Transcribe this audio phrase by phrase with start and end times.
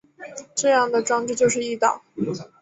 [0.55, 2.01] 这样的装置就是翼刀。